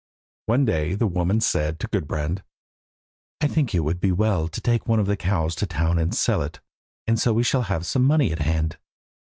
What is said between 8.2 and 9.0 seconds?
at hand.